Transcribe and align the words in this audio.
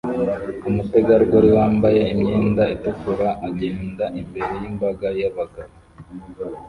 Umutegarugori 0.69 1.49
wambaye 1.57 2.01
imyenda 2.13 2.63
itukura 2.75 3.29
agenda 3.47 4.05
imbere 4.19 4.51
yimbaga 4.61 5.07
yabagabo 5.21 5.73